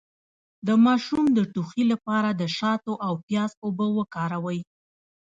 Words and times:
د 0.67 0.69
ماشوم 0.85 1.25
د 1.37 1.39
ټوخي 1.53 1.83
لپاره 1.91 2.29
د 2.33 2.43
شاتو 2.57 2.93
او 3.05 3.13
پیاز 3.25 3.51
اوبه 3.65 3.87
وکاروئ 3.97 4.59